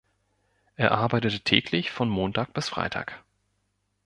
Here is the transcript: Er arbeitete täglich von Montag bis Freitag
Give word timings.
Er 0.77 0.93
arbeitete 0.93 1.41
täglich 1.41 1.91
von 1.91 2.09
Montag 2.09 2.53
bis 2.53 2.69
Freitag 2.69 3.23